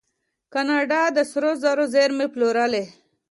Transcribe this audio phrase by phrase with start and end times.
[0.53, 2.83] کاناډا د سرو زرو زیرمې پلورلي.